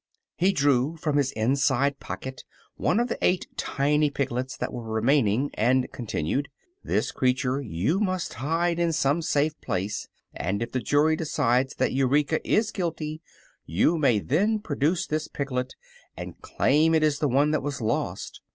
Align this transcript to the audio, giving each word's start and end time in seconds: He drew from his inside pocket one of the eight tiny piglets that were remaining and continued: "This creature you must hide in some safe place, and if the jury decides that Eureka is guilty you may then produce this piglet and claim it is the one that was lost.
He 0.35 0.51
drew 0.51 0.97
from 0.97 1.17
his 1.17 1.31
inside 1.33 1.99
pocket 1.99 2.43
one 2.73 2.99
of 2.99 3.07
the 3.07 3.19
eight 3.23 3.45
tiny 3.55 4.09
piglets 4.09 4.57
that 4.57 4.73
were 4.73 4.91
remaining 4.91 5.51
and 5.53 5.91
continued: 5.91 6.49
"This 6.83 7.11
creature 7.11 7.61
you 7.61 7.99
must 7.99 8.33
hide 8.33 8.79
in 8.79 8.93
some 8.93 9.21
safe 9.21 9.53
place, 9.61 10.07
and 10.33 10.63
if 10.63 10.71
the 10.71 10.79
jury 10.79 11.15
decides 11.15 11.75
that 11.75 11.93
Eureka 11.93 12.39
is 12.43 12.71
guilty 12.71 13.21
you 13.67 13.95
may 13.99 14.17
then 14.17 14.57
produce 14.57 15.05
this 15.05 15.27
piglet 15.27 15.75
and 16.17 16.41
claim 16.41 16.95
it 16.95 17.03
is 17.03 17.19
the 17.19 17.27
one 17.29 17.51
that 17.51 17.61
was 17.61 17.79
lost. 17.79 18.41